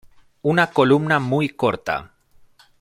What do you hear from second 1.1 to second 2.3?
muy corta.